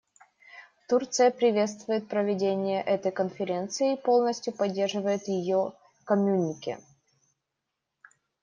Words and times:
Турция 0.89 1.29
приветствует 1.29 2.07
проведение 2.07 2.81
этой 2.81 3.11
конференции 3.11 3.93
и 3.93 4.01
полностью 4.01 4.51
поддерживает 4.51 5.27
ее 5.27 5.73
коммюнике. 6.05 6.79